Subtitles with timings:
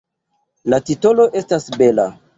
[0.73, 2.13] La titolo estas bela.